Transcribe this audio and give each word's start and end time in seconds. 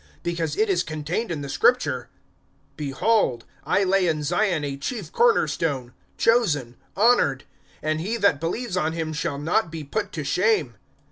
(6)Because 0.23 0.57
it 0.57 0.67
is 0.67 0.81
contained 0.81 1.29
in 1.29 1.41
the 1.41 1.47
Scripture: 1.47 2.09
Behold, 2.75 3.45
I 3.67 3.83
lay 3.83 4.07
in 4.07 4.23
Zion 4.23 4.63
a 4.63 4.75
chief 4.75 5.11
corner 5.11 5.47
stone, 5.47 5.93
chosen, 6.17 6.75
honored; 6.97 7.43
and 7.83 8.01
he 8.01 8.17
that 8.17 8.39
believes 8.41 8.75
on 8.75 8.93
him 8.93 9.13
shall 9.13 9.37
not 9.37 9.69
be 9.71 9.83
put 9.83 10.11
to 10.13 10.23
shame. 10.23 10.73